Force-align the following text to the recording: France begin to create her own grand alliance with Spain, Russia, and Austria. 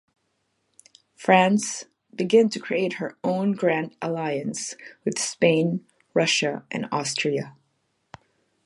France 1.15 1.85
begin 2.15 2.49
to 2.49 2.59
create 2.59 2.93
her 2.93 3.19
own 3.23 3.51
grand 3.51 3.95
alliance 4.01 4.73
with 5.05 5.19
Spain, 5.19 5.85
Russia, 6.15 6.65
and 6.71 6.87
Austria. 6.91 7.55